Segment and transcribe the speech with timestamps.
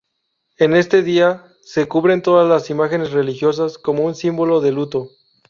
[0.57, 5.11] En este día se cubren todas las imágenes religiosas como un símbolo de luto.